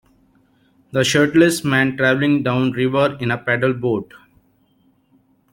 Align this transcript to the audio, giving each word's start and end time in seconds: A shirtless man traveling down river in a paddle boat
A 0.95 1.03
shirtless 1.03 1.63
man 1.63 1.95
traveling 1.95 2.41
down 2.41 2.71
river 2.71 3.15
in 3.19 3.29
a 3.29 3.37
paddle 3.37 3.73
boat 3.75 4.11